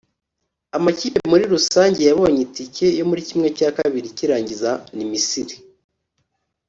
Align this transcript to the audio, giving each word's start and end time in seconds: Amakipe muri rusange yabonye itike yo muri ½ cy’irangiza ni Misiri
Amakipe 0.77 1.19
muri 1.31 1.43
rusange 1.53 1.99
yabonye 2.09 2.41
itike 2.47 2.87
yo 2.99 3.05
muri 3.09 3.21
½ 3.41 3.57
cy’irangiza 4.15 4.71
ni 4.95 5.05
Misiri 5.11 5.55